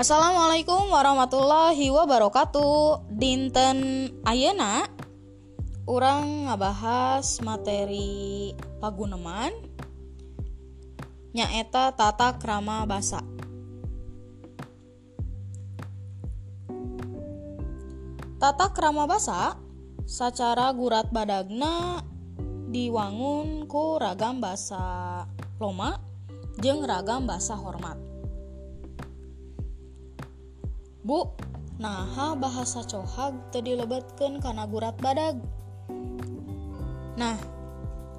Assalamualaikum 0.00 0.88
warahmatullahi 0.96 1.92
wabarakatuh. 1.92 3.04
Dinten 3.20 4.08
Ayena 4.24 4.88
orang 5.84 6.48
ngabahas 6.48 7.44
materi 7.44 8.56
paguneman. 8.80 9.52
Nyaeta 11.36 11.92
tata 11.92 12.32
krama 12.40 12.88
basa. 12.88 13.20
Tata 18.40 18.72
krama 18.72 19.04
basa 19.04 19.60
secara 20.08 20.72
gurat 20.72 21.12
badagna 21.12 22.00
diwangun 22.72 23.68
ku 23.68 24.00
ragam 24.00 24.40
basa 24.40 25.28
loma 25.60 26.00
jeung 26.56 26.88
ragam 26.88 27.28
basa 27.28 27.52
hormat 27.52 28.00
Bu 31.00 31.32
naha 31.80 32.36
bahasa 32.36 32.84
cohag 32.84 33.32
tadi 33.48 33.72
dilebetkeun 33.72 34.36
kana 34.44 34.68
gurat 34.68 34.92
badag. 35.00 35.40
Nah 37.16 37.40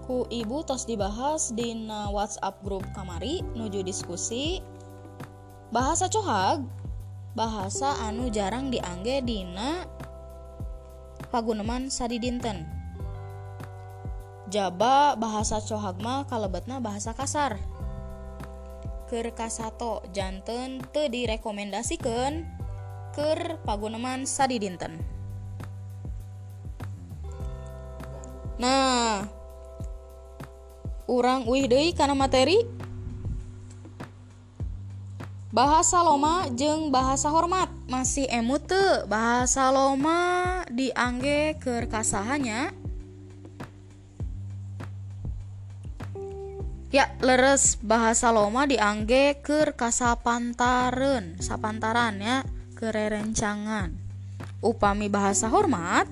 ku 0.10 0.26
ibu 0.34 0.66
tos 0.66 0.90
dibahas 0.90 1.54
di 1.54 1.78
WhatsApp 1.88 2.58
grup 2.66 2.82
kamari 2.98 3.46
nuju 3.54 3.86
diskusi. 3.86 4.66
Bahasa 5.70 6.10
cohag 6.10 6.66
bahasa 7.38 8.02
anu 8.04 8.28
jarang 8.34 8.74
diangge 8.74 9.24
dina 9.24 9.88
paguneman 11.32 11.88
sadi 11.88 12.20
dinten 12.20 12.68
jaba 14.52 15.16
bahasa 15.16 15.64
cohag 15.64 15.96
mah 16.04 16.28
kalebetna 16.28 16.84
bahasa 16.84 17.14
kasar. 17.16 17.62
Ker 19.08 19.28
kasato 19.32 20.04
janten 20.12 20.84
te 20.92 21.08
direkomendasikan 21.08 22.61
Ker 23.12 23.60
paguneman 23.68 24.24
sadi 24.24 24.56
dinten. 24.56 24.96
Nah 28.56 29.28
urang 31.12 31.44
wih 31.44 31.68
deui 31.68 31.92
kana 31.92 32.16
materi? 32.16 32.64
Bahasa 35.52 36.00
loma 36.00 36.48
jeung 36.56 36.88
bahasa 36.88 37.28
hormat. 37.28 37.68
Masih 37.92 38.24
emut 38.32 38.72
bahasa 39.12 39.68
loma 39.68 40.64
diangge 40.72 41.60
ker 41.60 41.92
kasahannya 41.92 42.72
ya 46.92 47.08
leres 47.24 47.80
bahasa 47.80 48.36
loma 48.36 48.68
diangge 48.68 49.40
ker 49.40 49.76
kasapantaran 49.80 51.40
sapantaran 51.40 52.20
ya 52.20 52.44
kererencangan 52.82 53.94
upami 54.66 55.06
bahasa 55.06 55.54
hormat 55.54 56.10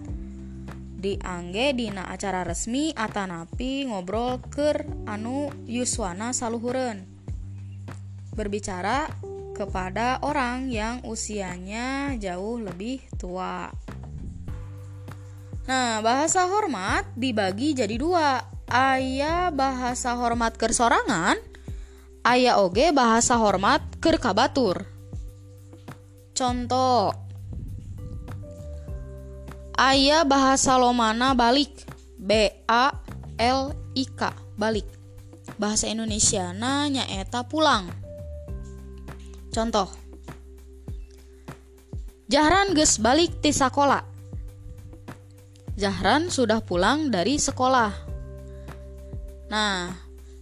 diangge 1.01 1.73
dina 1.73 2.05
acara 2.05 2.45
resmi 2.45 2.93
atanapi 2.93 3.89
ngobrol 3.89 4.37
ker 4.53 4.85
anu 5.09 5.49
yuswana 5.65 6.29
saluhuren 6.29 7.09
berbicara 8.37 9.09
kepada 9.57 10.21
orang 10.21 10.69
yang 10.69 11.01
usianya 11.01 12.13
jauh 12.21 12.61
lebih 12.61 13.01
tua 13.17 13.73
Nah, 15.69 16.01
bahasa 16.01 16.49
hormat 16.49 17.05
dibagi 17.13 17.77
jadi 17.77 17.93
dua. 17.93 18.41
Ayah 18.73 19.53
bahasa 19.53 20.17
hormat 20.17 20.57
kersorangan, 20.57 21.37
ayah 22.25 22.57
oge 22.57 22.89
bahasa 22.89 23.37
hormat 23.37 23.85
kerkabatur. 24.01 24.98
Contoh. 26.39 27.11
Ayah 29.75 30.23
bahasa 30.23 30.79
lomana 30.79 31.35
balik. 31.35 31.83
B 32.15 32.47
A 32.63 32.95
L 33.35 33.75
I 33.91 34.07
K 34.07 34.31
balik. 34.55 34.87
Bahasa 35.59 35.91
Indonesia 35.91 36.55
nanya 36.55 37.03
eta 37.11 37.43
pulang. 37.43 37.91
Contoh. 39.51 39.91
Jahran 42.31 42.71
ges 42.71 43.01
balik 43.01 43.41
ti 43.41 43.49
sekolah 43.49 44.05
Jahran 45.73 46.29
sudah 46.29 46.63
pulang 46.63 47.11
dari 47.11 47.35
sekolah. 47.35 47.91
Nah, 49.51 49.91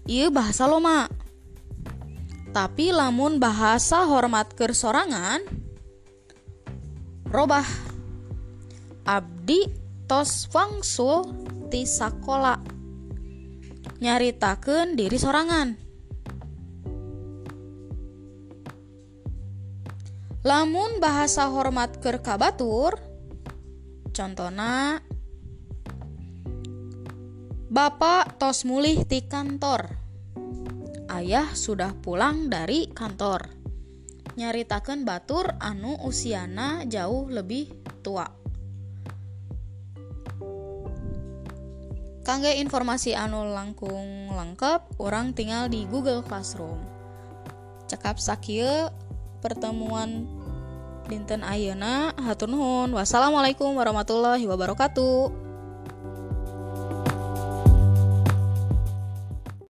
iya 0.05 0.29
bahasa 0.29 0.69
loma. 0.69 1.09
Tapi 2.53 2.93
lamun 2.93 3.41
bahasa 3.41 4.05
hormat 4.05 4.53
kersorangan 4.53 5.56
robah. 7.31 7.67
Abdi 9.07 9.67
tos 10.07 10.47
wangsul 10.51 11.27
ti 11.67 11.83
sakola. 11.83 12.59
Nyaritakeun 13.97 14.95
diri 14.95 15.17
sorangan. 15.19 15.69
Lamun 20.47 21.03
bahasa 21.03 21.51
hormat 21.51 21.99
keur 21.99 22.23
kabatur 22.23 22.95
contona 24.15 25.03
Bapak 27.67 28.39
tos 28.39 28.63
mulih 28.63 29.03
di 29.03 29.27
kantor. 29.27 29.91
Ayah 31.11 31.51
sudah 31.51 31.91
pulang 31.99 32.47
dari 32.47 32.87
kantor 32.95 33.56
nyaritakan 34.35 35.07
batur 35.07 35.55
anu 35.61 35.95
usiana 36.03 36.83
jauh 36.83 37.31
lebih 37.31 37.71
tua. 38.03 38.27
Kangge 42.27 42.59
informasi 42.59 43.15
anu 43.15 43.47
langkung 43.47 44.35
lengkap 44.35 44.99
orang 44.99 45.31
tinggal 45.31 45.71
di 45.71 45.87
Google 45.87 46.19
Classroom. 46.19 46.83
Cekap 47.87 48.19
sakia 48.19 48.91
pertemuan 49.39 50.27
dinten 51.07 51.39
Ayeuna 51.47 52.11
hatur 52.19 52.51
nuhun. 52.51 52.91
Wassalamualaikum 52.91 53.71
warahmatullahi 53.79 54.43
wabarakatuh 54.43 55.46